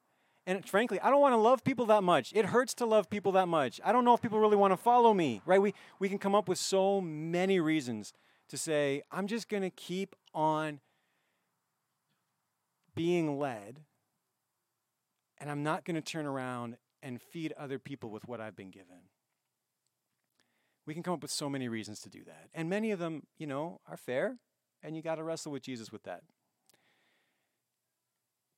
[0.47, 2.33] And frankly, I don't want to love people that much.
[2.35, 3.81] It hurts to love people that much.
[3.85, 5.61] I don't know if people really want to follow me, right?
[5.61, 8.13] We, we can come up with so many reasons
[8.49, 10.81] to say, I'm just going to keep on
[13.01, 13.81] being led,
[15.39, 18.71] and I'm not going to turn around and feed other people with what I've been
[18.71, 19.09] given.
[20.85, 22.51] We can come up with so many reasons to do that.
[22.53, 24.37] And many of them, you know, are fair,
[24.83, 26.25] and you got to wrestle with Jesus with that.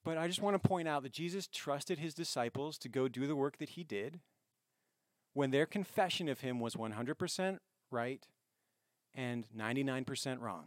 [0.05, 3.29] But I just want to point out that Jesus trusted his disciples to go do
[3.29, 4.19] the work that he did
[5.35, 7.59] when their confession of him was 100%
[7.93, 8.27] right
[9.15, 10.67] and 99% wrong.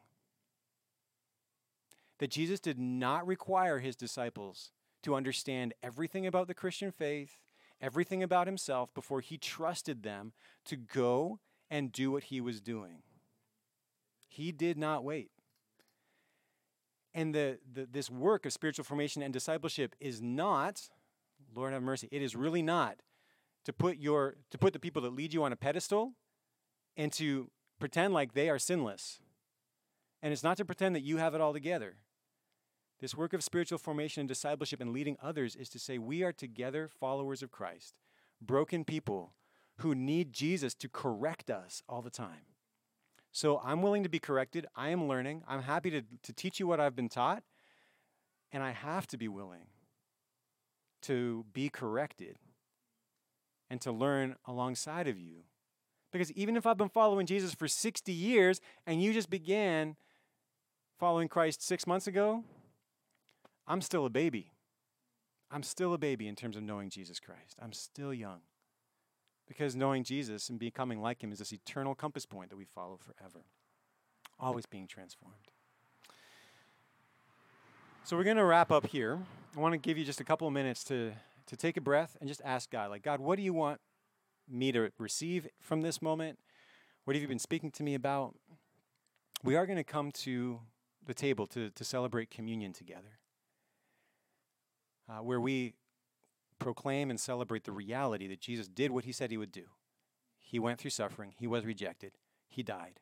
[2.19, 4.71] That Jesus did not require his disciples
[5.03, 7.37] to understand everything about the Christian faith,
[7.81, 10.33] everything about himself, before he trusted them
[10.65, 11.39] to go
[11.69, 13.03] and do what he was doing.
[14.27, 15.31] He did not wait.
[17.13, 20.89] And the, the, this work of spiritual formation and discipleship is not,
[21.55, 22.97] Lord have mercy, it is really not
[23.63, 26.13] to put your to put the people that lead you on a pedestal
[26.97, 27.49] and to
[27.79, 29.19] pretend like they are sinless.
[30.21, 31.97] And it's not to pretend that you have it all together.
[33.01, 36.31] This work of spiritual formation and discipleship and leading others is to say we are
[36.31, 37.93] together followers of Christ,
[38.41, 39.33] broken people
[39.79, 42.45] who need Jesus to correct us all the time.
[43.31, 44.65] So I'm willing to be corrected.
[44.75, 45.43] I am learning.
[45.45, 47.43] I'm happy to, to teach you what I've been taught.
[48.53, 49.67] And I have to be willing
[51.01, 52.37] to be corrected
[53.69, 55.43] and to learn alongside of you.
[56.11, 59.97] Because even if I've been following Jesus for 60 years and you just began
[60.97, 62.43] following Christ six months ago,
[63.67, 64.51] I'm still a baby.
[65.51, 67.57] I'm still a baby in terms of knowing Jesus Christ.
[67.61, 68.41] I'm still young.
[69.47, 72.97] Because knowing Jesus and becoming like him is this eternal compass point that we follow
[72.97, 73.45] forever,
[74.39, 75.35] always being transformed.
[78.03, 79.19] So we're going to wrap up here.
[79.55, 81.11] I want to give you just a couple of minutes to,
[81.47, 83.81] to take a breath and just ask God, like, God, what do you want
[84.49, 86.39] me to receive from this moment?
[87.05, 88.35] What have you been speaking to me about?
[89.43, 90.59] We are going to come to
[91.05, 93.19] the table to, to celebrate communion together,
[95.09, 95.73] uh, where we
[96.59, 99.65] proclaim and celebrate the reality that Jesus did what he said he would do.
[100.39, 102.13] He went through suffering, he was rejected,
[102.47, 102.99] he died